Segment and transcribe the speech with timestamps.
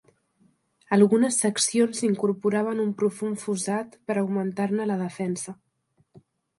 [0.97, 5.59] Algunes seccions incorporaven un profund fossat per augmentar-ne la defensa.